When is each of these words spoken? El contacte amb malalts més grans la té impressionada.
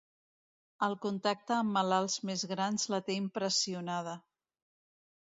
El 0.85 0.95
contacte 1.01 1.53
amb 1.55 1.75
malalts 1.77 2.15
més 2.29 2.45
grans 2.53 2.87
la 2.95 3.01
té 3.11 3.19
impressionada. 3.25 4.17